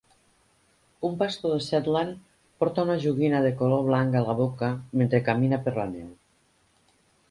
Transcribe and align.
Un 1.09 1.19
Pastor 1.19 1.53
de 1.55 1.59
Shetland 1.65 2.17
porta 2.63 2.87
una 2.89 2.97
joguina 3.05 3.45
de 3.47 3.55
color 3.63 3.87
blanc 3.93 4.21
a 4.23 4.27
la 4.31 4.39
boca 4.43 4.75
mentre 5.03 5.25
camina 5.33 5.65
per 5.69 5.81
la 5.81 5.91
neu. 5.97 6.15